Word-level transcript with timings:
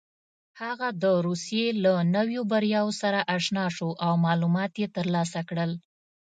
هغه 0.61 0.87
د 1.03 1.05
روسيې 1.27 1.67
له 1.83 1.93
نویو 2.15 2.41
بریاوو 2.51 2.97
سره 3.01 3.19
اشنا 3.37 3.65
شو 3.75 3.89
او 4.05 4.11
معلومات 4.25 4.71
یې 4.81 4.87
ترلاسه 4.97 5.39
کړل. 5.49 5.71